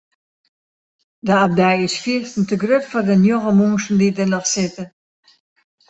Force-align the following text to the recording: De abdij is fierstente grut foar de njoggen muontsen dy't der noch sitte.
De 1.19 1.33
abdij 1.45 1.77
is 1.87 2.01
fierstente 2.03 2.55
grut 2.63 2.85
foar 2.89 3.05
de 3.09 3.15
njoggen 3.19 3.55
muontsen 3.59 3.99
dy't 4.01 4.17
der 4.19 4.29
noch 4.33 4.47
sitte. 4.53 4.83